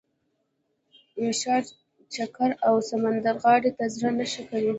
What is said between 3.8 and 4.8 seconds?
زړه نه ښه کوي.